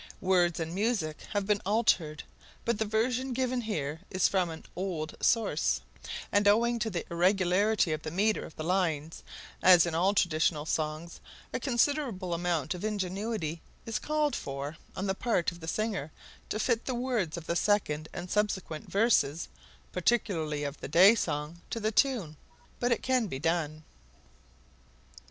[0.19, 2.23] Words and music have been altered,
[2.65, 5.79] but the version given here is from an old source,
[6.31, 9.21] and, owing to the irregularity of the metre of the lines,
[9.61, 11.19] as in all traditional songs,
[11.53, 16.11] a considerable amount of ingenuity is called for on the part of the singer
[16.49, 19.49] to fit the words of the second and subsequent verses
[19.91, 22.37] particularly of the Day Song to the tune.
[22.79, 23.83] But it can be done.